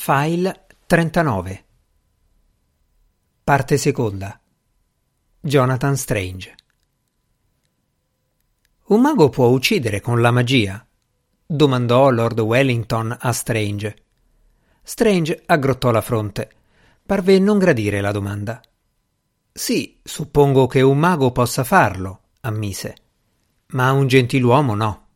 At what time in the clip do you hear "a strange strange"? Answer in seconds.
13.18-15.42